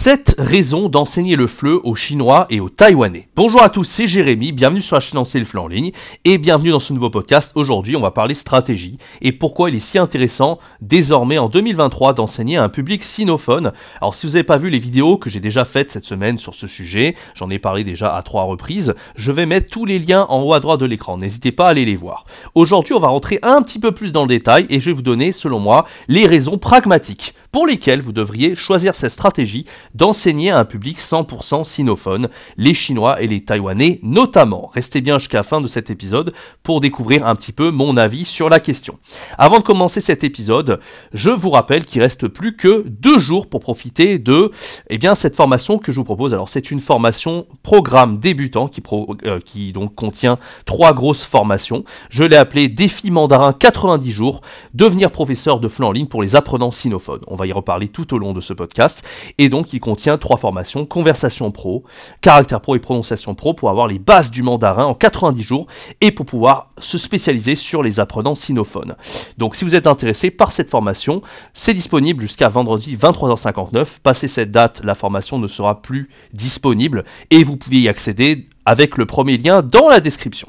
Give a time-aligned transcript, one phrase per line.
[0.00, 3.28] 7 raisons d'enseigner le FLE aux Chinois et aux Taïwanais.
[3.34, 5.90] Bonjour à tous, c'est Jérémy, bienvenue sur la chaîne Enseigner le FLE en ligne
[6.24, 7.50] et bienvenue dans ce nouveau podcast.
[7.56, 12.58] Aujourd'hui, on va parler stratégie et pourquoi il est si intéressant désormais en 2023 d'enseigner
[12.58, 13.72] à un public sinophone.
[14.00, 16.54] Alors si vous n'avez pas vu les vidéos que j'ai déjà faites cette semaine sur
[16.54, 20.26] ce sujet, j'en ai parlé déjà à trois reprises, je vais mettre tous les liens
[20.28, 22.24] en haut à droite de l'écran, n'hésitez pas à aller les voir.
[22.54, 25.02] Aujourd'hui, on va rentrer un petit peu plus dans le détail et je vais vous
[25.02, 30.58] donner, selon moi, les raisons pragmatiques pour lesquelles vous devriez choisir cette stratégie d'enseigner à
[30.58, 34.70] un public 100% sinophone, les Chinois et les Taïwanais notamment.
[34.72, 38.24] Restez bien jusqu'à la fin de cet épisode pour découvrir un petit peu mon avis
[38.24, 38.98] sur la question.
[39.38, 40.78] Avant de commencer cet épisode,
[41.12, 44.50] je vous rappelle qu'il reste plus que deux jours pour profiter de
[44.90, 46.34] eh bien, cette formation que je vous propose.
[46.34, 48.82] Alors c'est une formation programme débutant qui,
[49.24, 51.84] euh, qui donc contient trois grosses formations.
[52.10, 54.40] Je l'ai appelé Défi mandarin 90 jours,
[54.74, 57.20] devenir professeur de flanc en ligne pour les apprenants sinophones.
[57.26, 59.06] On va y reparler tout au long de ce podcast.
[59.38, 61.84] Et donc il contient trois formations, conversation pro,
[62.20, 65.66] caractère pro et prononciation pro pour avoir les bases du mandarin en 90 jours
[66.00, 68.96] et pour pouvoir se spécialiser sur les apprenants sinophones.
[69.38, 71.22] Donc si vous êtes intéressé par cette formation,
[71.54, 74.00] c'est disponible jusqu'à vendredi 23h59.
[74.02, 78.98] Passé cette date, la formation ne sera plus disponible et vous pouvez y accéder avec
[78.98, 80.48] le premier lien dans la description.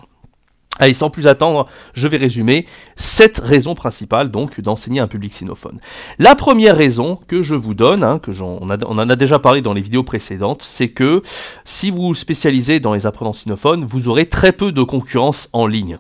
[0.80, 5.80] Allez, sans plus attendre, je vais résumer sept raisons principales donc d'enseigner un public sinophone.
[6.18, 9.74] La première raison que je vous donne, hein, que on, en a déjà parlé dans
[9.74, 11.22] les vidéos précédentes, c'est que
[11.66, 15.68] si vous vous spécialisez dans les apprenants sinophones, vous aurez très peu de concurrence en
[15.68, 16.00] ligne.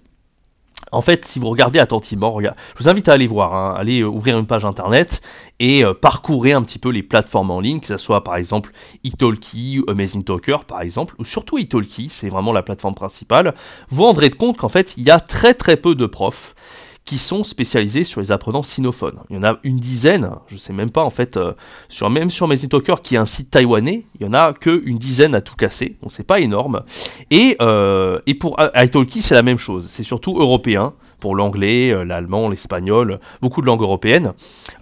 [0.91, 4.07] En fait, si vous regardez attentivement, je vous invite à aller voir, hein, aller euh,
[4.07, 5.21] ouvrir une page internet
[5.59, 8.71] et euh, parcourir un petit peu les plateformes en ligne, que ce soit par exemple
[9.03, 13.53] Italki, Amazing Talker par exemple, ou surtout Italki, c'est vraiment la plateforme principale.
[13.89, 16.55] Vous vous rendrez compte qu'en fait, il y a très très peu de profs
[17.09, 19.17] qui sont spécialisés sur les apprenants sinophones.
[19.31, 21.53] Il y en a une dizaine, je ne sais même pas en fait, euh,
[21.87, 24.83] sur, même sur Amazing Talker qui est un site taïwanais, il y en a que
[24.85, 26.83] une dizaine à tout casser, donc c'est pas énorme.
[27.31, 32.03] Et, euh, et pour Italki c'est la même chose, c'est surtout européen pour l'anglais, euh,
[32.03, 34.33] l'allemand, l'espagnol, beaucoup de langues européennes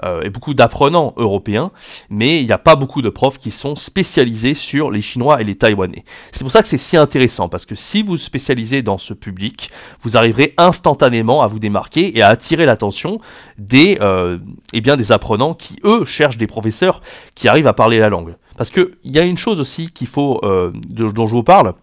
[0.04, 1.72] euh, et beaucoup d'apprenants européens,
[2.10, 5.44] mais il n'y a pas beaucoup de profs qui sont spécialisés sur les Chinois et
[5.44, 6.04] les Taïwanais.
[6.32, 9.72] C'est pour ça que c'est si intéressant, parce que si vous spécialisez dans ce public,
[10.02, 13.20] vous arriverez instantanément à vous démarquer et à attirer l'attention
[13.58, 14.38] des, euh,
[14.74, 17.02] eh des apprenants qui, eux, cherchent des professeurs
[17.36, 18.36] qui arrivent à parler la langue.
[18.58, 21.74] Parce qu'il y a une chose aussi qu'il faut, dont je vous parle,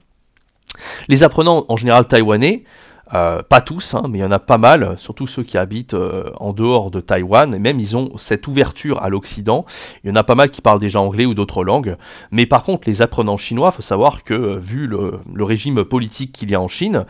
[1.09, 2.65] les apprenants en général taïwanais,
[3.15, 5.95] euh, pas tous, hein, mais il y en a pas mal, surtout ceux qui habitent
[5.95, 9.65] euh, en dehors de Taïwan, et même ils ont cette ouverture à l'Occident.
[10.03, 11.97] Il y en a pas mal qui parlent déjà anglais ou d'autres langues.
[12.33, 16.51] Mais par contre, les apprenants chinois, faut savoir que euh, vu le, régime politique qu'il
[16.51, 17.05] y a en Chine,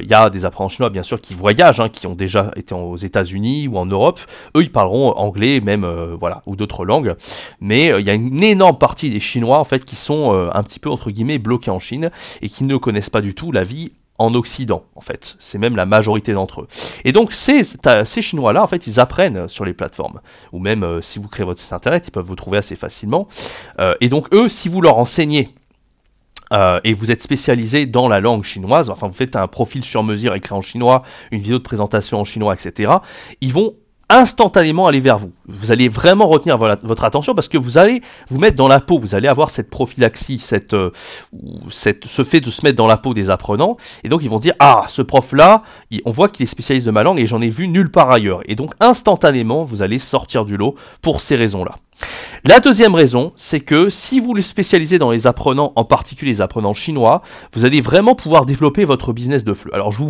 [0.00, 2.74] il y a des apprenants chinois bien sûr qui voyagent, hein, qui ont déjà été
[2.74, 4.20] aux États-Unis ou en Europe.
[4.54, 5.86] Eux, ils parleront anglais, même
[6.20, 7.14] voilà, ou d'autres langues.
[7.60, 10.78] Mais il y a une énorme partie des Chinois en fait qui sont un petit
[10.78, 12.10] peu entre guillemets bloqués en Chine
[12.42, 15.36] et qui ne connaissent pas du tout la vie en Occident, en fait.
[15.38, 16.68] C'est même la majorité d'entre eux.
[17.04, 20.20] Et donc, ces, ces Chinois-là, en fait, ils apprennent sur les plateformes.
[20.52, 23.26] Ou même, euh, si vous créez votre site internet, ils peuvent vous trouver assez facilement.
[23.80, 25.48] Euh, et donc, eux, si vous leur enseignez
[26.52, 30.02] euh, et vous êtes spécialisé dans la langue chinoise, enfin vous faites un profil sur
[30.04, 31.02] mesure écrit en chinois,
[31.32, 32.92] une vidéo de présentation en chinois, etc.,
[33.40, 33.74] ils vont
[34.08, 35.32] instantanément aller vers vous.
[35.46, 38.98] Vous allez vraiment retenir votre attention parce que vous allez vous mettre dans la peau,
[38.98, 40.90] vous allez avoir cette prophylaxie, cette, euh,
[41.70, 44.38] cette, ce fait de se mettre dans la peau des apprenants, et donc ils vont
[44.38, 45.62] dire ah ce prof là,
[46.04, 48.40] on voit qu'il est spécialiste de ma langue et j'en ai vu nulle part ailleurs,
[48.46, 51.74] et donc instantanément vous allez sortir du lot pour ces raisons là.
[52.46, 56.40] La deuxième raison, c'est que si vous le spécialisez dans les apprenants, en particulier les
[56.42, 57.22] apprenants chinois,
[57.54, 59.70] vous allez vraiment pouvoir développer votre business de flux.
[59.72, 60.08] Alors je vous,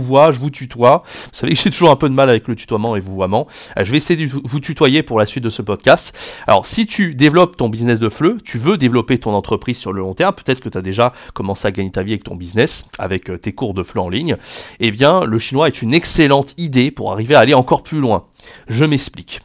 [0.00, 1.02] vois, je vous tutoie.
[1.04, 3.48] Vous savez que j'ai toujours un peu de mal avec le tutoiement et vouvoiement.
[3.76, 6.16] Euh, je vais essayer de vous tutoyer pour la suite de ce podcast.
[6.46, 10.02] Alors si tu développes ton business de flux, tu veux développer ton entreprise sur le
[10.02, 12.86] long terme, peut-être que tu as déjà commencé à gagner ta vie avec ton business,
[12.96, 14.36] avec euh, tes cours de flux en ligne,
[14.78, 18.26] eh bien le chinois est une excellente idée pour arriver à aller encore plus loin.
[18.68, 19.40] Je m'explique.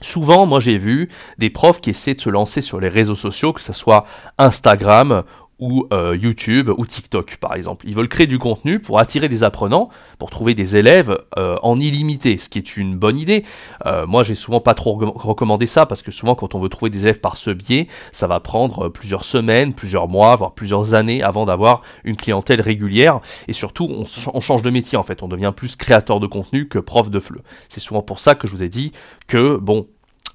[0.00, 3.52] Souvent, moi j'ai vu des profs qui essaient de se lancer sur les réseaux sociaux,
[3.52, 4.04] que ce soit
[4.38, 5.24] Instagram
[5.58, 7.86] ou euh, YouTube ou TikTok par exemple.
[7.88, 9.88] Ils veulent créer du contenu pour attirer des apprenants,
[10.18, 13.44] pour trouver des élèves euh, en illimité, ce qui est une bonne idée.
[13.86, 16.90] Euh, moi j'ai souvent pas trop recommandé ça parce que souvent quand on veut trouver
[16.90, 21.22] des élèves par ce biais, ça va prendre plusieurs semaines, plusieurs mois, voire plusieurs années
[21.22, 25.28] avant d'avoir une clientèle régulière et surtout on, on, change de métier en fait, on
[25.28, 27.40] devient plus créateur de contenu que prof de fleu.
[27.68, 28.92] C'est souvent pour ça que je vous ai dit
[29.26, 29.86] que bon,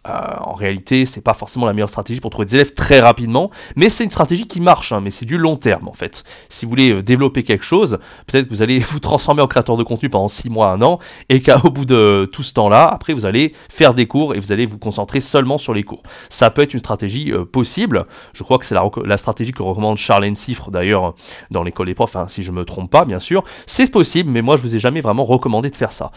[0.05, 0.11] euh,
[0.41, 3.87] en réalité, c'est pas forcément la meilleure stratégie pour trouver des élèves très rapidement, mais
[3.87, 6.25] c'est une stratégie qui marche, hein, mais c'est du long terme en fait.
[6.49, 9.77] Si vous voulez euh, développer quelque chose, peut-être que vous allez vous transformer en créateur
[9.77, 13.13] de contenu pendant 6 mois, 1 an, et qu'au bout de tout ce temps-là, après
[13.13, 16.03] vous allez faire des cours et vous allez vous concentrer seulement sur les cours.
[16.29, 19.95] Ça peut être une stratégie euh, possible, je crois que c'est la, stratégie que recommande
[19.97, 21.15] Charles Ensifre d'ailleurs
[21.49, 23.43] dans l'école des profs, hein, si je me trompe pas bien sûr.
[23.67, 26.11] C'est possible, mais moi je vous ai jamais vraiment recommandé de faire ça.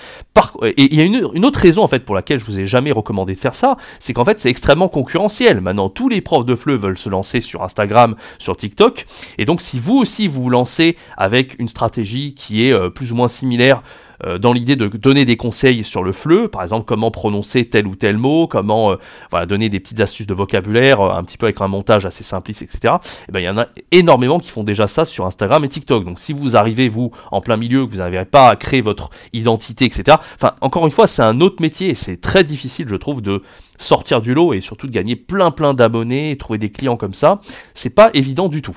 [0.65, 2.67] et il y a une, une autre raison en fait pour laquelle je vous ai
[2.67, 5.61] jamais recommandé de faire ça, c'est qu'en fait c'est extrêmement concurrentiel.
[5.61, 9.07] Maintenant, tous les profs de FLE veulent se lancer sur Instagram, sur TikTok,
[9.39, 13.13] et donc si vous aussi vous vous lancez avec une stratégie qui est euh, plus
[13.13, 13.83] ou moins similaire
[14.25, 17.87] euh, dans l'idée de donner des conseils sur le fleu, par exemple comment prononcer tel
[17.87, 18.97] ou tel mot, comment euh,
[19.31, 22.25] voilà, donner des petites astuces de vocabulaire, euh, un petit peu avec un montage assez
[22.25, 22.95] simpliste, etc.
[22.95, 25.69] Et eh ben il y en a énormément qui font déjà ça sur Instagram et
[25.69, 26.05] TikTok.
[26.05, 29.11] Donc si vous arrivez vous en plein milieu, que vous n'arrivez pas à créer votre
[29.33, 30.19] identité, etc.
[30.35, 33.43] Enfin encore une fois c'est un autre métier et c'est très difficile je trouve de
[33.79, 37.41] sortir du lot et surtout de gagner plein plein d'abonnés, trouver des clients comme ça.
[37.75, 38.77] C'est pas évident du tout.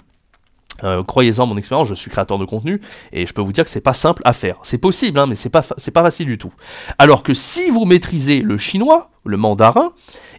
[0.84, 2.82] Euh, croyez-en mon expérience, je suis créateur de contenu
[3.12, 4.58] et je peux vous dire que c'est pas simple à faire.
[4.64, 6.54] C'est possible, hein, mais c'est pas, pas facile du tout.
[6.98, 9.92] Alors que si vous maîtrisez le chinois, le mandarin,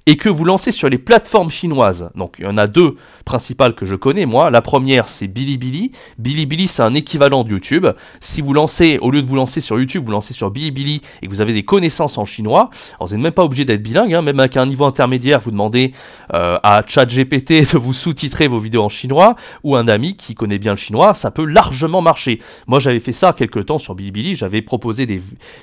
[0.06, 3.74] et que vous lancez sur les plateformes chinoises, donc il y en a deux principales
[3.74, 7.86] que je connais moi, la première c'est Bilibili, Bilibili c'est un équivalent de YouTube,
[8.20, 11.26] si vous lancez, au lieu de vous lancer sur YouTube, vous lancez sur Bilibili et
[11.26, 14.22] que vous avez des connaissances en chinois, vous n'êtes même pas obligé d'être bilingue, hein,
[14.22, 15.92] même avec un niveau intermédiaire, vous demandez
[16.34, 20.58] euh, à ChatGPT de vous sous-titrer vos vidéos en chinois, ou un ami qui connaît
[20.58, 22.40] bien le chinois, ça peut largement marcher.
[22.66, 25.22] Moi j'avais fait ça quelques temps sur Bilibili, j'avais proposé des,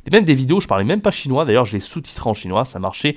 [0.10, 2.80] même des vidéos, je parlais même pas chinois, d'ailleurs je les sous-titrais en chinois, ça
[2.80, 3.17] marchait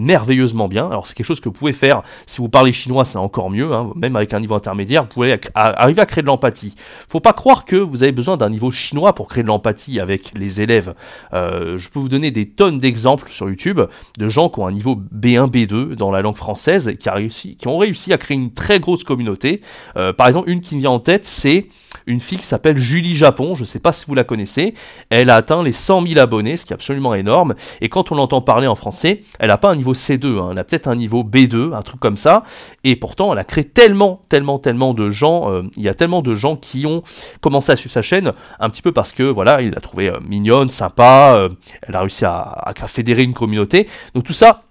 [0.00, 0.88] merveilleusement bien.
[0.88, 3.72] Alors c'est quelque chose que vous pouvez faire si vous parlez chinois, c'est encore mieux,
[3.72, 3.92] hein.
[3.96, 6.74] même avec un niveau intermédiaire, vous pouvez arriver à créer de l'empathie.
[7.08, 10.32] Faut pas croire que vous avez besoin d'un niveau chinois pour créer de l'empathie avec
[10.38, 10.94] les élèves.
[11.32, 13.80] Euh, je peux vous donner des tonnes d'exemples sur YouTube
[14.18, 17.78] de gens qui ont un niveau B1, B2 dans la langue française réussi, qui ont
[17.78, 19.60] réussi à créer une très grosse communauté.
[19.96, 21.68] Euh, par exemple, une qui me vient en tête, c'est
[22.06, 24.74] une fille qui s'appelle Julie Japon, je ne sais pas si vous la connaissez,
[25.10, 28.14] elle a atteint les 100 000 abonnés, ce qui est absolument énorme, et quand on
[28.14, 30.94] l'entend parler en français, elle n'a pas un niveau C2, hein, elle a peut-être un
[30.94, 32.42] niveau B2, un truc comme ça,
[32.84, 36.22] et pourtant elle a créé tellement, tellement, tellement de gens, euh, il y a tellement
[36.22, 37.02] de gens qui ont
[37.40, 40.18] commencé à suivre sa chaîne, un petit peu parce que, voilà, il l'a trouvé euh,
[40.26, 41.48] mignonne, sympa, euh,
[41.82, 44.64] elle a réussi à, à fédérer une communauté, donc tout ça,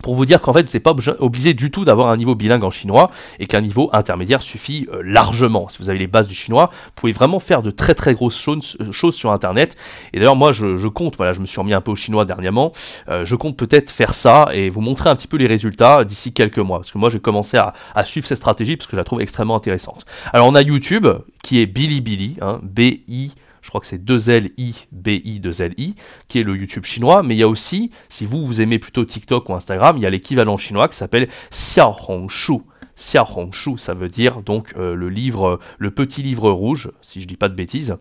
[0.00, 2.64] pour vous dire qu'en fait, vous n'êtes pas obligé du tout d'avoir un niveau bilingue
[2.64, 5.68] en chinois et qu'un niveau intermédiaire suffit euh, largement.
[5.68, 8.38] Si vous avez les bases du chinois, vous pouvez vraiment faire de très très grosses
[8.38, 9.76] choses, euh, sur Internet.
[10.12, 12.72] Et d'ailleurs, moi, je, compte, voilà, je me suis remis un peu au chinois dernièrement,
[13.08, 16.32] euh, je compte peut-être faire ça et vous montrer un petit peu les résultats d'ici
[16.32, 16.78] quelques mois.
[16.78, 17.74] Parce que moi, j'ai commencé à,
[18.04, 20.06] suivre cette stratégie parce que je la trouve extrêmement intéressante.
[20.32, 21.06] Alors, on a YouTube
[21.42, 25.94] qui est Bilibili, hein, B-I je crois que c'est 2L-I, B-I, 2L-I,
[26.28, 29.04] qui est le YouTube chinois, mais il y a aussi, si vous, vous aimez plutôt
[29.04, 32.60] TikTok ou Instagram, il y a l'équivalent chinois qui s'appelle Xiaohongshu.
[32.96, 37.36] Xiaohongshu, ça veut dire donc euh, le livre, le petit livre rouge, si je dis
[37.36, 37.96] pas de bêtises,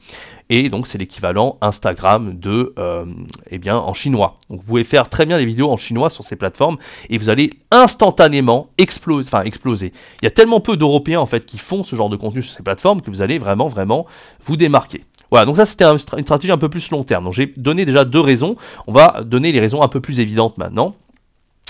[0.49, 3.05] et donc c'est l'équivalent Instagram de, euh,
[3.49, 4.37] eh bien, en chinois.
[4.49, 6.77] Donc vous pouvez faire très bien des vidéos en chinois sur ces plateformes
[7.09, 9.93] et vous allez instantanément exploser, exploser.
[10.21, 12.57] Il y a tellement peu d'Européens en fait qui font ce genre de contenu sur
[12.57, 14.05] ces plateformes que vous allez vraiment, vraiment
[14.43, 15.05] vous démarquer.
[15.31, 17.23] Voilà, donc ça c'était une stratégie un peu plus long terme.
[17.25, 18.55] Donc j'ai donné déjà deux raisons.
[18.87, 20.95] On va donner les raisons un peu plus évidentes maintenant.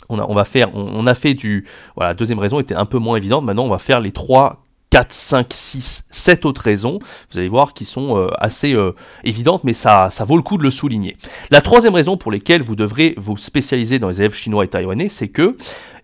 [0.09, 1.65] On a, on va faire, on, a fait du.
[1.95, 3.45] Voilà, la deuxième raison était un peu moins évidente.
[3.45, 6.99] Maintenant, on va faire les trois 4, 5, 6, 7 autres raisons,
[7.31, 8.91] vous allez voir, qui sont euh, assez euh,
[9.23, 11.15] évidentes, mais ça, ça vaut le coup de le souligner.
[11.49, 15.07] La troisième raison pour laquelle vous devrez vous spécialiser dans les élèves chinois et taïwanais,
[15.07, 15.55] c'est que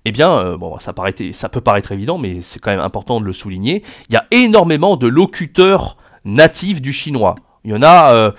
[0.05, 3.19] eh bien, euh, bon, ça, paraît, ça peut paraître évident, mais c'est quand même important
[3.19, 7.35] de le souligner, il y a énormément de locuteurs natifs du chinois.
[7.67, 8.13] Il y en a.
[8.15, 8.31] Euh,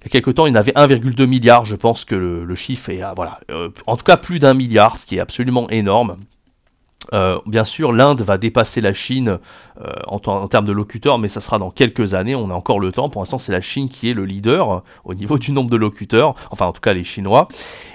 [0.00, 1.64] il y a quelques temps, il y en avait 1,2 milliard.
[1.64, 3.02] Je pense que le, chiffre est.
[3.16, 3.40] voilà.
[3.50, 6.18] Euh, en tout cas, plus d'un milliard, ce qui est absolument énorme.
[7.12, 9.38] Euh, bien sûr, l'Inde va dépasser la Chine
[10.06, 10.18] en,
[10.48, 12.34] termes de locuteurs, mais ça sera dans quelques années.
[12.34, 13.08] On a encore le temps.
[13.08, 16.34] Pour l'instant, c'est la Chine qui est le leader au niveau du nombre de locuteurs.
[16.50, 17.48] Enfin, en tout cas, les Chinois.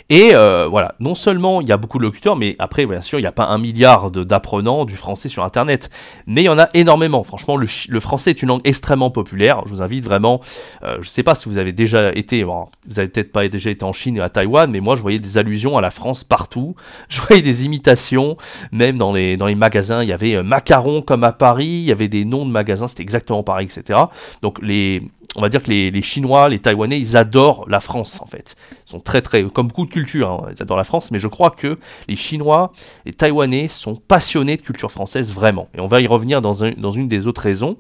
[0.10, 3.20] Et euh, voilà, non seulement il y a beaucoup de locuteurs, mais après, bien sûr,
[3.20, 5.92] il n'y a pas un milliard d'apprenants du français sur Internet.
[6.26, 7.24] Mais il y en a énormément.
[7.24, 9.62] Franchement, le, français est une langue extrêmement populaire.
[9.66, 10.42] Je vous invite vraiment,
[10.84, 13.70] euh, je ne sais pas si vous avez déjà été, vous avez peut-être pas déjà
[13.70, 16.24] été en Chine et à Taïwan, mais moi, je voyais des allusions à la France
[16.24, 16.76] partout.
[17.10, 18.38] Je voyais des imitations,
[18.72, 20.04] même dans les, magasins.
[20.04, 22.88] Il y avait euh, macaron comme à Paris, il y avait des noms de magasins,
[22.88, 24.00] c'était exactement pareil, etc.
[24.42, 25.04] Donc les
[25.36, 28.56] on va dire que les, Chinois, les Taïwanais, ils adorent la France en fait.
[28.72, 31.28] Ils sont très très, comme beaucoup de cultures, hein, ils adorent la France, mais je
[31.28, 32.72] crois que les Chinois,
[33.06, 35.70] les Taïwanais sont passionnés de culture française vraiment.
[35.76, 37.78] Et on va y revenir dans, une des autres raisons.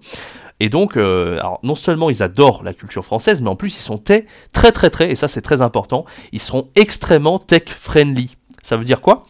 [0.59, 3.97] Et donc, euh, non seulement ils adorent la culture française, mais en plus ils sont
[3.97, 8.35] très très très, et ça c'est très important, ils seront extrêmement tech friendly.
[8.61, 9.25] Ça veut dire quoi?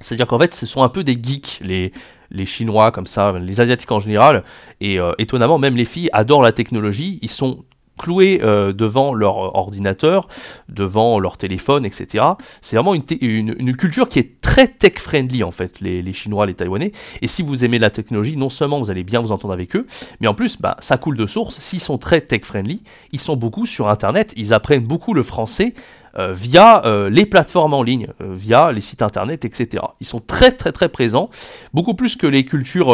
[0.00, 1.92] C'est-à-dire qu'en fait, ce sont un peu des geeks, les,
[2.34, 4.42] les Chinois comme ça, les Asiatiques en général,
[4.80, 7.64] et euh, étonnamment, même les filles adorent la technologie, ils sont
[7.98, 10.26] cloués euh, devant leur ordinateur,
[10.68, 12.24] devant leur téléphone, etc.
[12.60, 16.92] C'est vraiment une, culture qui est très tech-friendly en fait, les, les, Chinois, les Taïwanais.
[17.22, 19.86] Et si vous aimez la technologie, non seulement vous allez bien vous entendre avec eux,
[20.20, 21.58] mais en plus, bah, ça coule de source.
[21.58, 25.74] S'ils sont très tech-friendly, ils sont beaucoup sur Internet, ils apprennent beaucoup le français
[26.18, 29.84] via euh, les plateformes en ligne, euh, via les sites internet, etc.
[30.00, 31.30] Ils sont très très très présents,
[31.72, 32.90] beaucoup plus que les cultures...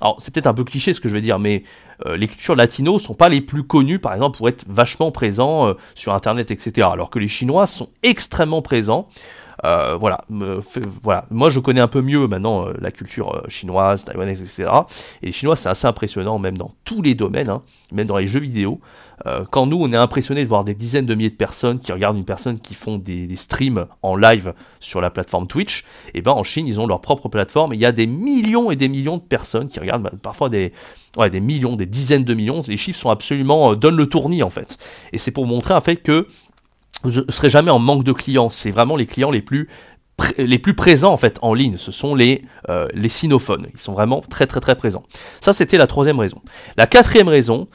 [0.00, 1.64] alors c'est peut-être un peu cliché ce que je vais dire, mais
[2.16, 6.14] les cultures latino sont pas les plus connues, par exemple, pour être vachement présents sur
[6.14, 6.88] Internet, etc.
[6.90, 9.06] Alors que les Chinois sont extrêmement présents.
[9.62, 10.24] Voilà,
[11.02, 11.26] voilà.
[11.30, 14.70] Moi, je connais un peu mieux maintenant la culture chinoise, taïwanaise, etc.
[15.22, 17.62] Et les Chinois, c'est assez impressionnant, même dans tous les domaines, hein,
[17.92, 18.80] même dans les jeux vidéo.
[19.26, 21.92] Euh, quand nous, on est impressionné de voir des dizaines de milliers de personnes qui
[21.92, 26.22] regardent une personne qui font des, streams en live sur la plateforme Twitch, et eh
[26.22, 28.76] ben en Chine, ils ont leur propre plateforme et il y a des millions et
[28.76, 30.72] des millions de personnes qui regardent, bah, parfois des,
[31.16, 32.60] ouais, des millions, des dizaines de millions.
[32.66, 34.78] Les chiffres sont absolument euh, donnent le tournis en fait.
[35.12, 36.26] Et c'est pour montrer en fait que
[37.02, 38.50] vous ne serez jamais en manque de clients.
[38.50, 39.68] C'est vraiment les clients les plus
[40.38, 43.66] les plus présents en fait en ligne, ce sont les, euh, les sinophones.
[43.72, 45.02] Ils sont vraiment très très très présents.
[45.40, 46.40] Ça c'était la troisième raison.
[46.76, 47.68] La quatrième raison,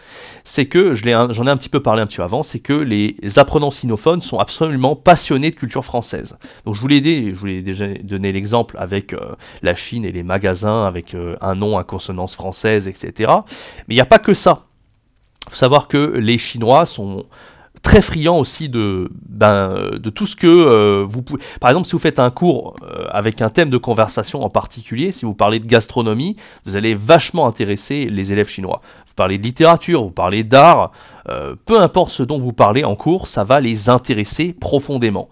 [0.44, 3.15] c'est que j'en ai, un petit peu parlé un petit peu avant, c'est que les
[3.38, 6.36] apprenants sinophones sont absolument passionnés de culture française.
[6.65, 10.86] Donc je voulais, je voulais déjà donner l'exemple avec euh, la Chine et les magasins
[10.86, 13.32] avec euh, un nom à consonance française, etc.
[13.88, 14.65] Mais il n'y a pas que ça.
[15.48, 17.25] Il faut savoir que les Chinois sont
[17.96, 21.42] très friand aussi de, ben, de tout ce que euh, vous pouvez.
[21.62, 25.14] Par exemple, si vous faites un cours euh, avec un thème de conversation en particulier,
[25.14, 26.36] si vous parlez de gastronomie,
[26.66, 28.82] vous allez vachement intéresser les élèves chinois.
[29.08, 30.92] Vous parlez de littérature, vous parlez d'art,
[31.30, 35.30] euh, peu importe ce dont vous parlez en cours, ça va les intéresser profondément.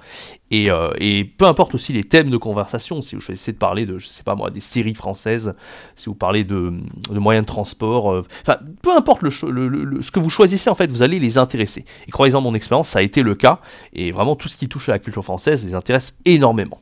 [0.54, 3.98] Euh, et, peu importe aussi les thèmes de conversation, si vous choisissez de parler de,
[3.98, 5.56] je sais pas moi, des séries françaises,
[5.96, 6.74] si vous parlez de,
[7.12, 11.04] moyens de transport, euh, enfin, peu importe le, ce que vous choisissez, en fait, vous
[11.04, 11.86] allez les intéresser.
[12.08, 13.60] Et croyez-en mon expérience, ça a été le cas,
[13.94, 16.80] et vraiment tout ce qui touche à la culture française les intéresse énormément.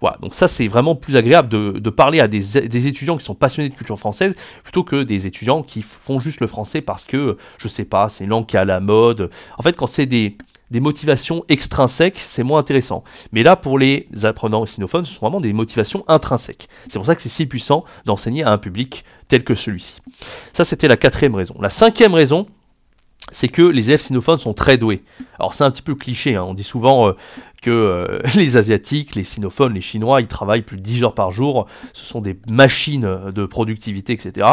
[0.00, 3.70] Voilà, donc ça c'est vraiment plus agréable de, parler à des, étudiants qui sont passionnés
[3.70, 7.68] de culture française plutôt que des étudiants qui font juste le français parce que, je
[7.68, 9.30] sais pas, c'est une langue qui est à la mode.
[9.56, 10.36] En fait, quand c'est des,
[10.70, 13.04] des motivations extrinsèques, c'est moins intéressant.
[13.32, 16.68] Mais là, pour les apprenants sinophones, ce sont vraiment des motivations intrinsèques.
[16.88, 20.00] C'est pour ça que c'est si puissant d'enseigner à un public tel que celui-ci.
[20.52, 21.54] Ça, c'était la quatrième raison.
[21.60, 22.46] La cinquième raison,
[23.32, 25.02] c'est que les élèves sinophones sont très doués.
[25.38, 26.44] Alors c'est un petit peu cliché, hein.
[26.44, 27.12] on dit souvent euh,
[27.70, 31.66] euh, les asiatiques, les sinophones, les chinois, ils travaillent plus de 10 heures par jour,
[31.92, 34.46] ce sont des machines de productivité, etc.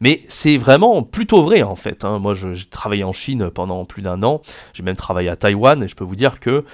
[0.00, 2.04] Mais c'est vraiment plutôt vrai en fait.
[2.04, 2.18] Hein.
[2.18, 4.42] Moi j'ai travaillé en Chine pendant plus d'un an,
[4.72, 6.64] j'ai même travaillé à Taïwan, et je peux vous dire que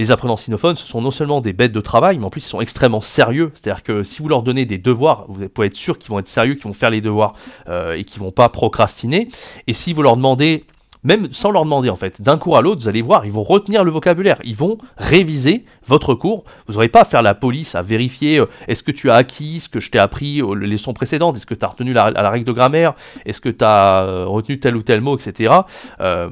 [0.00, 2.48] les apprenants sinophones, ce sont non seulement des bêtes de travail, mais en plus ils
[2.48, 3.50] sont extrêmement sérieux.
[3.52, 6.28] C'est-à-dire que si vous leur donnez des devoirs, vous pouvez être sûr qu'ils vont être
[6.28, 7.34] sérieux, qu'ils vont faire les devoirs
[7.68, 9.28] euh, et qu'ils vont pas procrastiner.
[9.66, 10.64] Et si vous leur demandez
[11.02, 12.20] même sans leur demander en fait.
[12.22, 15.64] D'un cours à l'autre, vous allez voir, ils vont retenir le vocabulaire, ils vont réviser
[15.86, 16.44] votre cours.
[16.66, 19.60] Vous n'aurez pas à faire la police, à vérifier euh, est-ce que tu as acquis
[19.60, 22.44] ce que je t'ai appris aux leçons précédentes, est-ce que tu as retenu la, règle
[22.44, 25.54] de grammaire, est-ce que tu as euh, retenu tel ou tel mot, etc.
[26.00, 26.30] Euh,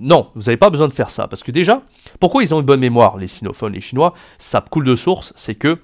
[0.00, 1.28] non, vous n'avez pas besoin de faire ça.
[1.28, 1.82] Parce que déjà,
[2.20, 4.14] pourquoi ils ont une bonne mémoire, les sinophones, les chinois?
[4.38, 5.78] Ça coule de source, c'est que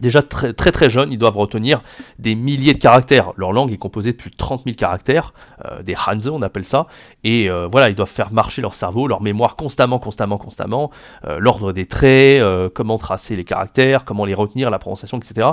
[0.00, 1.80] Déjà très, très très jeunes, ils doivent retenir
[2.18, 3.32] des milliers de caractères.
[3.36, 5.32] Leur langue est composée de plus de 30 000 caractères,
[5.66, 6.88] euh, des Hanze on appelle ça.
[7.22, 10.90] Et euh, voilà, ils doivent faire marcher leur cerveau, leur mémoire constamment, constamment, constamment.
[11.26, 12.42] Euh, l'ordre des traits,
[12.74, 15.48] comment tracer les caractères, comment les retenir, la prononciation, etc.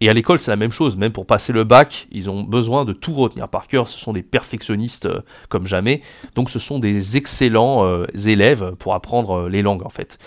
[0.00, 0.96] Et à l'école, c'est la même chose.
[0.96, 3.88] Même pour passer le bac, ils ont besoin de tout retenir par cœur.
[3.88, 5.08] Ce sont des perfectionnistes
[5.50, 6.00] comme jamais.
[6.34, 10.18] Donc ce sont des excellents élèves pour apprendre les langues en fait.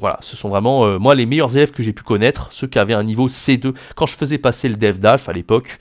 [0.00, 3.04] voilà, ce sont vraiment, moi, les meilleurs élèves que j'ai pu connaître qui avaient un
[3.04, 3.74] niveau C2.
[3.96, 5.78] Quand je faisais passer le dev DALF à l'époque,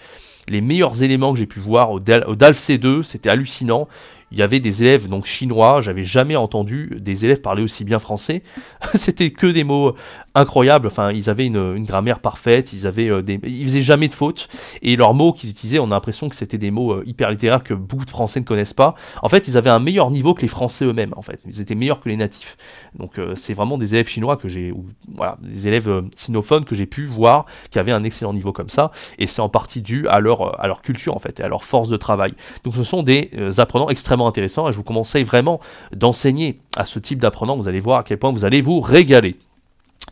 [0.49, 3.87] les meilleurs éléments que j'ai pu voir au, au DALF C2, c'était hallucinant
[4.33, 7.99] il y avait des élèves donc chinois, j'avais jamais entendu des élèves parler aussi bien
[7.99, 8.41] français.
[8.95, 9.95] C'était que des mots
[10.35, 10.87] incroyables.
[10.87, 14.47] Enfin, ils avaient une, grammaire parfaite, ils avaient euh, des, ils faisaient jamais de fautes
[14.81, 17.63] et leurs mots qu'ils utilisaient, on a l'impression que c'était des mots euh, hyper littéraires
[17.63, 18.95] que beaucoup de Français ne connaissent pas.
[19.21, 21.13] En fait, ils avaient un meilleur niveau que les Français eux-mêmes.
[21.15, 22.57] En fait, ils étaient meilleurs que les natifs.
[22.97, 24.73] Donc, euh, c'est vraiment des élèves chinois que j'ai,
[25.13, 28.91] voilà, des élèves sinophones que j'ai pu voir qui avaient un excellent niveau comme ça.
[29.19, 31.63] Et c'est en partie dû à leur, à leur culture en fait et à leur
[31.63, 32.33] force de travail.
[32.63, 35.59] Donc, ce sont des apprenants extrêmement intéressant et je vous conseille vraiment
[35.95, 37.55] d'enseigner à ce type d'apprenant.
[37.55, 39.37] Vous allez voir à quel point vous allez vous régaler.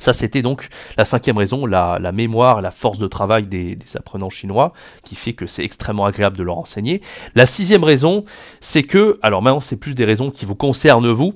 [0.01, 0.67] Ça, c'était donc
[0.98, 5.46] la cinquième raison, la, mémoire, la force de travail des, apprenants chinois, qui fait que
[5.46, 7.03] c'est extrêmement agréable de leur enseigner.
[7.36, 8.25] La sixième raison,
[8.62, 11.36] c'est que, alors maintenant, c'est plus des raisons qui vous concernent vous,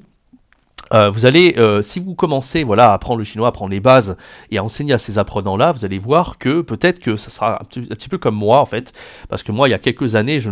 [0.93, 3.79] euh, vous allez, euh, si vous commencez voilà, à apprendre le chinois, à apprendre les
[3.79, 4.15] bases
[4.51, 7.65] et à enseigner à ces apprenants-là, vous allez voir que peut-être que ça sera un
[7.65, 8.93] petit, peu comme moi en fait,
[9.29, 10.49] parce que moi il y a quelques années je,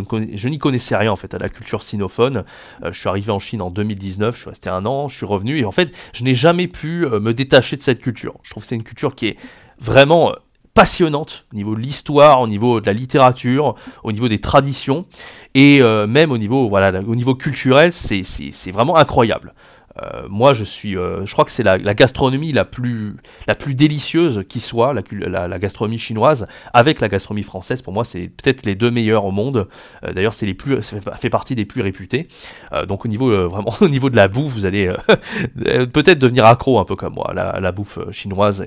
[0.48, 2.44] n'y connaissais rien en fait à la culture sinophone.
[2.84, 5.25] Euh, je suis arrivé en Chine en 2019, je suis resté un an, je suis
[5.25, 8.36] revenu et en fait je n'ai jamais pu me détacher de cette culture.
[8.44, 9.38] Je trouve que c'est une culture qui est
[9.80, 10.34] vraiment
[10.74, 15.06] passionnante au niveau de l'histoire, au niveau de la littérature, au niveau des traditions
[15.54, 19.54] et même au niveau voilà au niveau culturel, c'est vraiment incroyable.
[20.02, 23.16] Euh, moi, je suis, euh, je crois que c'est la, gastronomie la plus,
[23.48, 27.82] la plus délicieuse qui soit, la, la, gastronomie chinoise, avec la gastronomie française.
[27.82, 29.68] Pour moi, c'est peut-être les deux meilleurs au monde.
[30.04, 32.28] Euh, d'ailleurs, c'est les plus, ça fait partie des plus réputés.
[32.88, 34.92] donc, au niveau vraiment, au niveau de la bouffe, vous allez
[35.56, 38.66] peut-être devenir accro un peu comme moi, la, la bouffe chinoise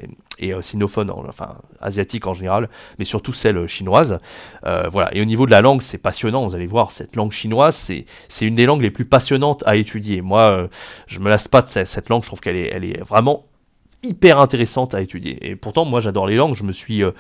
[0.61, 4.19] sinophone, enfin asiatique en général, mais surtout celle chinoise.
[4.62, 5.14] voilà.
[5.14, 6.47] Et au niveau de la langue, c'est passionnant.
[6.47, 10.21] Vous allez voir, cette langue chinoise, c'est, une des langues les plus passionnantes à étudier.
[10.21, 10.69] Moi,
[11.07, 13.47] je me lasse pas de cette, langue, je trouve qu'elle est, elle est vraiment
[14.07, 15.38] hyper intéressante à étudier.
[15.47, 16.55] Et pourtant, moi, j'adore les langues.
[16.55, 17.11] Je me suis, euh,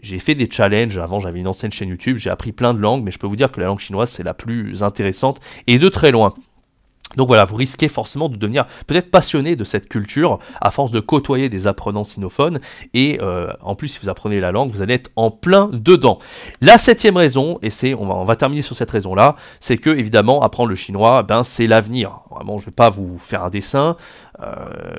[0.00, 0.98] j'ai fait des challenges.
[0.98, 2.16] Avant, j'avais une ancienne chaîne YouTube.
[2.16, 4.22] J'ai appris plein de langues, mais je peux vous dire que la langue chinoise, c'est
[4.22, 6.34] la plus intéressante et de très loin.
[7.16, 11.00] Donc voilà, vous risquez forcément de devenir peut-être passionné de cette culture à force de
[11.00, 12.60] côtoyer des apprenants sinophones
[12.94, 16.18] et euh, en plus si vous apprenez la langue, vous allez être en plein dedans.
[16.60, 20.70] La septième raison, et c'est, on va, terminer sur cette raison-là, c'est que évidemment apprendre
[20.70, 22.20] le chinois, ben c'est l'avenir.
[22.30, 23.96] Vraiment, je vais pas vous faire un dessin.
[24.40, 24.54] Euh,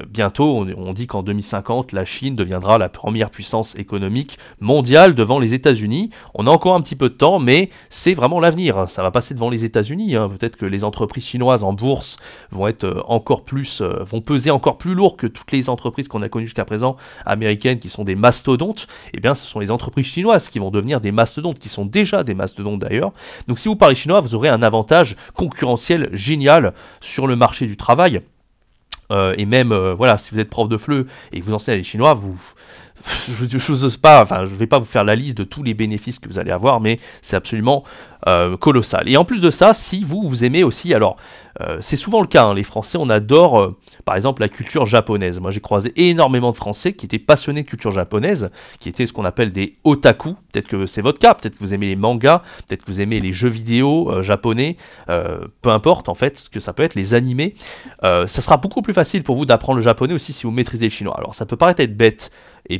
[0.08, 5.54] bientôt, on, dit qu'en 2050, la Chine deviendra la première puissance économique mondiale devant les
[5.54, 6.12] États-Unis.
[6.36, 8.88] On a encore un petit peu de temps, mais c'est vraiment l'avenir.
[8.88, 10.16] Ça va passer devant les États-Unis.
[10.16, 10.30] Hein.
[10.30, 12.03] Peut-être que les entreprises chinoises en bourse
[12.52, 16.08] vont être euh, encore plus, euh, vont peser encore plus lourd que toutes les entreprises
[16.08, 16.96] qu'on a connues jusqu'à présent
[17.26, 18.88] américaines, qui sont des mastodontes.
[19.14, 22.24] Eh bien, ce sont les entreprises chinoises qui vont devenir des mastodontes, qui sont déjà
[22.24, 23.12] des mastodontes d'ailleurs.
[23.48, 27.78] Donc, si vous parlez chinois, vous aurez un avantage concurrentiel génial sur le marché du
[27.78, 28.22] travail.
[29.12, 31.84] Euh, et même, voilà, si vous êtes prof de FLE et que vous enseignez les
[31.84, 32.40] chinois, vous,
[33.28, 36.20] je n'ose pas, enfin, je vais pas vous faire la liste de tous les bénéfices
[36.20, 37.84] que vous allez avoir, mais c'est absolument
[38.28, 39.10] euh, colossal.
[39.10, 41.18] Et en plus de ça, si vous, vous aimez aussi, alors,
[41.82, 45.40] c'est souvent le cas, hein, les Français, on adore, par exemple, la culture japonaise.
[45.40, 49.14] Moi, j'ai croisé énormément de Français qui étaient passionnés de culture japonaise, qui étaient ce
[49.14, 50.36] qu'on appelle des otaku.
[50.52, 53.20] Peut-être que c'est votre cas, peut-être que vous aimez les mangas, peut-être que vous aimez
[53.20, 57.54] les jeux vidéo japonais, peu importe, en fait, ce que ça peut être, les animés.
[58.02, 60.92] ça sera beaucoup plus facile pour vous d'apprendre le japonais aussi si vous maîtrisez le
[60.92, 61.16] chinois.
[61.20, 62.32] Alors, ça peut paraître être bête,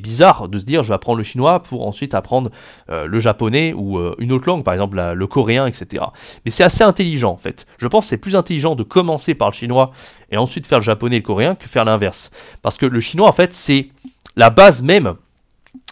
[0.04, 2.52] bizarre de se dire je vais apprendre le chinois pour ensuite apprendre
[2.92, 6.04] euh, le japonais ou euh, une autre langue, par exemple le coréen, etc.
[6.46, 7.66] Mais c'est assez intelligent en fait.
[7.80, 9.92] Je pense c'est plus intelligent de commencer par le chinois
[10.30, 12.30] et ensuite faire le japonais et le coréen que faire l'inverse.
[12.62, 13.90] Parce que le chinois en fait c'est
[14.36, 15.16] la base même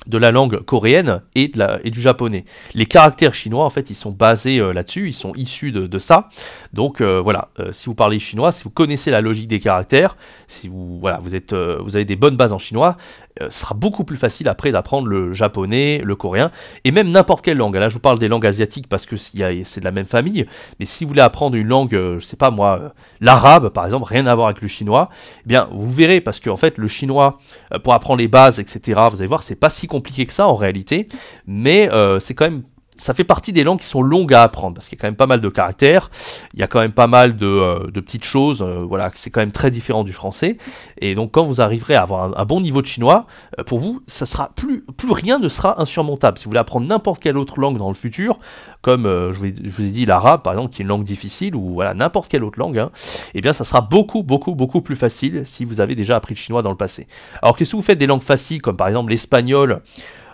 [0.08, 2.46] de la langue coréenne et, de la, et, du japonais.
[2.74, 6.30] Les caractères chinois, en fait, ils sont basés euh, là-dessus, ils sont issus de, ça.
[6.74, 10.18] Donc euh, voilà, euh, si vous parlez chinois, si vous connaissez la logique des caractères,
[10.48, 12.98] si vous, voilà, vous, êtes, vous avez des bonnes bases en chinois,
[13.40, 16.52] ce sera beaucoup plus facile après d'apprendre le japonais, le coréen,
[16.84, 17.76] et même n'importe quelle langue.
[17.76, 20.46] Là, je vous parle des langues asiatiques parce que c'est de la même famille,
[20.80, 24.26] mais si vous voulez apprendre une langue, je sais pas moi, l'arabe, par exemple, rien
[24.26, 25.10] à voir avec le chinois,
[25.46, 27.40] eh bien, vous verrez, parce qu'en fait, le chinois,
[27.84, 30.56] pour apprendre les bases, etc., vous allez voir, c'est pas si compliqué que ça en
[30.56, 31.08] réalité,
[31.46, 32.64] mais euh, c'est quand même
[33.02, 35.08] ça fait partie des langues qui sont longues à apprendre parce qu'il y a quand
[35.08, 36.10] même pas mal de caractères,
[36.54, 39.40] il y a quand même pas mal de, euh, petites choses, euh, voilà, c'est quand
[39.40, 40.58] même très différent du français.
[41.00, 43.26] Et donc quand vous arriverez à avoir un, bon niveau de chinois,
[43.66, 46.38] pour vous, ça sera plus, plus rien ne sera insurmontable.
[46.38, 48.40] Si vous voulez apprendre n'importe quelle autre langue dans le futur,
[48.82, 51.04] comme je, vous ai, je, vous ai, dit l'arabe par exemple, qui est une langue
[51.04, 52.92] difficile, ou voilà n'importe quelle autre langue, hein,
[53.34, 56.40] eh bien ça sera beaucoup beaucoup beaucoup plus facile si vous avez déjà appris le
[56.40, 57.08] chinois dans le passé.
[57.42, 59.82] Alors que si vous faites des langues faciles comme par exemple l'espagnol,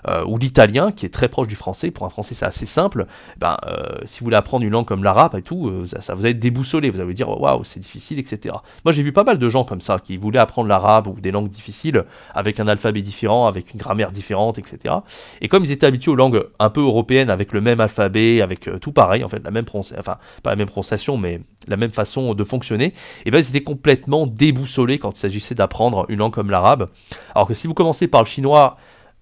[0.08, 1.92] euh, ou l'italien, qui est très proche du français.
[1.92, 3.06] Pour un français, c'est assez simple.
[3.38, 6.22] Ben, euh, si vous voulez apprendre une langue comme l'arabe et tout, euh, ça, vous
[6.26, 6.90] allez être déboussolé.
[6.90, 8.56] Vous allez vous dire, waouh, c'est difficile, etc.
[8.86, 11.32] Moi, j'ai vu pas mal de gens comme ça qui voulaient apprendre l'arabe ou des
[11.32, 14.96] langues difficiles avec un alphabet différent, avec une grammaire différente, etc.
[15.42, 18.70] Et comme ils étaient habitués aux langues un peu européennes avec le même alphabet, avec
[18.82, 22.34] tout pareil, en fait, la même enfin, pas la même prononciation, mais la même façon
[22.34, 22.94] de fonctionner,
[23.26, 26.90] et ben ils étaient complètement déboussolés quand il s'agissait d'apprendre une langue comme l'arabe.
[27.36, 28.78] Alors que si vous commencez par le chinois,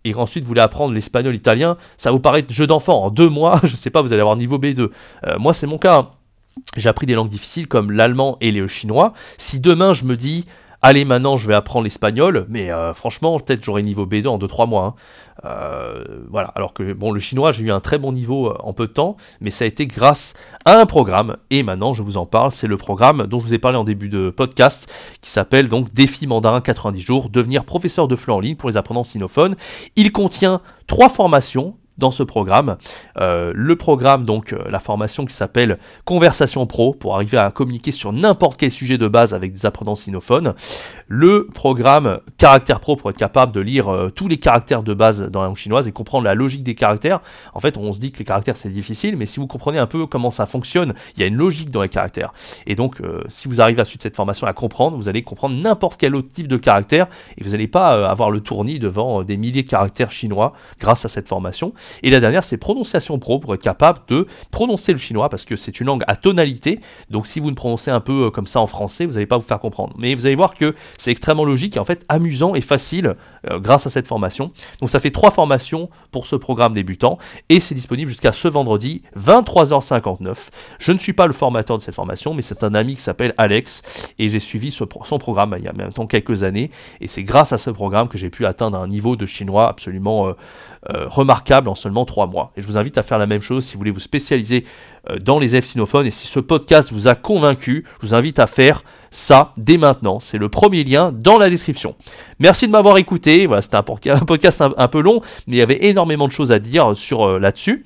[0.05, 3.03] et ensuite vous voulez apprendre l'espagnol, l'italien, ça vous paraît jeu d'enfant.
[3.03, 4.89] En deux mois, je sais pas, vous allez avoir niveau B2.
[5.25, 6.11] Euh, moi, c'est mon cas.
[6.77, 9.11] J'ai appris des langues difficiles comme l'allemand et le chinois.
[9.37, 10.45] Si demain je me dis,
[10.85, 14.69] allez maintenant je vais apprendre l'espagnol, mais euh, franchement peut-être j'aurai niveau B2 en 2-3
[14.69, 14.83] mois.
[14.85, 14.93] Hein.
[15.45, 18.73] Euh, voilà, alors que bon le chinois j'ai eu un très bon niveau euh, en
[18.73, 22.17] peu de temps, mais ça a été grâce à un programme, et maintenant je vous
[22.17, 25.31] en parle, c'est le programme dont je vous ai parlé en début de podcast, qui
[25.31, 29.03] s'appelle donc Défi Mandarin 90 jours, devenir professeur de FLE en ligne pour les apprenants
[29.03, 29.55] sinophones.
[29.95, 32.77] Il contient trois formations dans ce programme.
[33.19, 37.91] Euh, le programme, donc euh, la formation qui s'appelle Conversation Pro pour arriver à communiquer
[37.91, 40.53] sur n'importe quel sujet de base avec des apprenants sinophones.
[41.08, 45.23] Le programme Caractère Pro pour être capable de lire euh, tous les caractères de base
[45.23, 47.21] dans la langue chinoise et comprendre la logique des caractères.
[47.53, 49.88] En fait, on se dit que les caractères c'est difficile, mais si vous comprenez un
[49.88, 52.34] peu comment ça fonctionne, il y a une logique dans les caractères.
[52.67, 55.55] Et donc, si vous arrivez à suite de cette formation à comprendre, vous allez comprendre
[55.55, 59.38] n'importe quel autre type de caractère et vous n'allez pas avoir le tournis devant des
[59.38, 61.73] milliers de caractères chinois grâce à cette formation.
[62.03, 65.55] Et la dernière, c'est prononciation pro pour être capable de prononcer le chinois parce que
[65.55, 66.79] c'est une langue à tonalité.
[67.09, 69.37] Donc si vous ne prononcez un peu euh, comme ça en français, vous n'allez pas
[69.37, 69.93] vous faire comprendre.
[69.97, 73.15] Mais vous allez voir que c'est extrêmement logique et en fait amusant et facile
[73.49, 74.51] euh, grâce à cette formation.
[74.79, 77.17] Donc ça fait trois formations pour ce programme débutant
[77.49, 80.49] et c'est disponible jusqu'à ce vendredi 23h59.
[80.79, 83.34] Je ne suis pas le formateur de cette formation, mais c'est un ami qui s'appelle
[83.38, 83.81] Alex
[84.19, 84.86] et j'ai suivi son
[85.17, 88.29] programme il y a maintenant quelques années et c'est grâce à ce programme que j'ai
[88.29, 90.34] pu atteindre un niveau de chinois absolument
[90.93, 92.51] euh, remarquable en seulement trois mois.
[92.55, 94.65] Et je vous invite à faire la même chose si vous voulez vous spécialiser
[95.10, 96.05] euh, dans les élèves sinophones.
[96.05, 98.84] Et si ce podcast vous a convaincu, je vous invite à faire
[99.15, 100.19] ça dès maintenant.
[100.19, 101.95] C'est le premier lien dans la description.
[102.39, 103.47] Merci de m'avoir écouté.
[103.47, 106.60] Voilà, c'était un, podcast un, peu long, mais il y avait énormément de choses à
[106.60, 107.86] dire sur euh, là-dessus.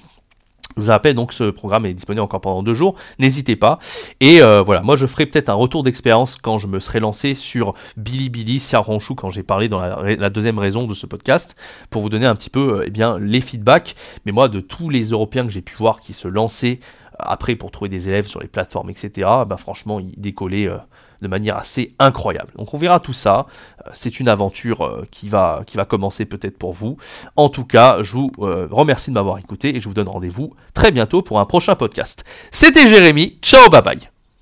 [0.78, 3.80] Je vous rappelle donc ce programme est disponible encore pendant deux jours, n'hésitez pas.
[4.22, 7.34] Et euh, voilà, moi je ferai peut-être un retour d'expérience quand je me serai lancé
[7.34, 11.56] sur Bilibili, Xiaohongshu, quand j'ai parlé dans la, deuxième raison de ce podcast,
[11.90, 13.96] pour vous donner un petit peu eh bien, les feedbacks.
[14.26, 16.80] Mais moi, de tous les Européens que j'ai pu voir qui se lançaient
[17.18, 20.78] après pour trouver des élèves sur les plateformes, etc., bah, franchement, ils décollaient euh,
[21.22, 22.52] de manière assez incroyable.
[22.58, 23.46] Donc on verra tout ça.
[23.86, 26.98] Euh, c'est une aventure euh, qui va, qui va commencer peut-être pour vous.
[27.36, 30.54] En tout cas, je vous euh, remercie de m'avoir écouté et je vous donne rendez-vous
[30.74, 32.24] très bientôt pour un prochain podcast.
[32.52, 33.38] C'était Jérémy.
[33.42, 34.19] Ciao, bye bye.